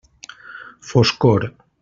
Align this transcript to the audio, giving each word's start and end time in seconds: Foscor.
Foscor. 0.89 1.41